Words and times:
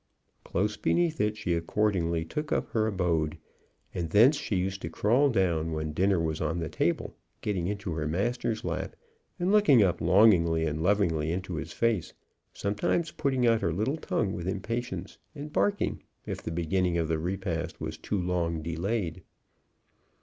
Close 0.43 0.77
beneath 0.77 1.21
it 1.21 1.37
she 1.37 1.53
accordingly 1.53 2.25
took 2.25 2.51
up 2.51 2.69
her 2.69 2.87
abode; 2.87 3.37
and 3.93 4.09
thence 4.09 4.35
she 4.35 4.55
used 4.55 4.81
to 4.81 4.89
crawl 4.89 5.29
down 5.29 5.73
when 5.73 5.93
dinner 5.93 6.19
was 6.19 6.41
on 6.41 6.57
the 6.57 6.69
table, 6.69 7.15
getting 7.41 7.67
into 7.67 7.93
her 7.93 8.07
master's 8.07 8.63
lap, 8.65 8.95
and 9.39 9.51
looking 9.51 9.83
up 9.83 10.01
longingly 10.01 10.65
and 10.65 10.81
lovingly 10.81 11.31
into 11.31 11.53
his 11.53 11.71
face, 11.71 12.15
sometimes 12.51 13.11
putting 13.11 13.45
out 13.45 13.61
her 13.61 13.71
little 13.71 13.97
tongue 13.97 14.33
with 14.33 14.47
impatience, 14.47 15.19
and 15.35 15.53
barking, 15.53 16.01
if 16.25 16.41
the 16.41 16.49
beginning 16.51 16.97
of 16.97 17.07
the 17.07 17.19
repast 17.19 17.79
was 17.79 17.95
too 17.99 18.17
long 18.19 18.63
delayed. 18.63 19.21